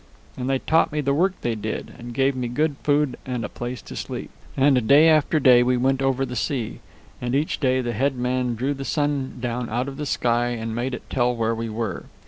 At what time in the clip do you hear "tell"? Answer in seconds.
11.11-11.35